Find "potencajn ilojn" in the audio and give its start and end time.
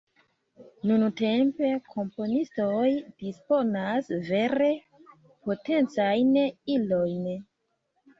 5.51-7.29